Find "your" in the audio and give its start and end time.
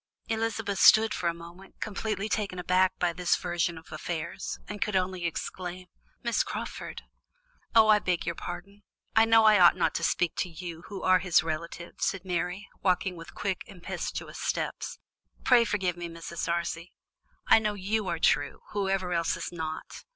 8.25-8.33